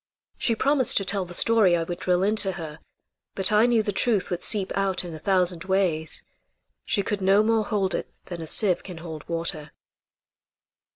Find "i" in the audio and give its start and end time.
1.77-1.83, 3.51-3.67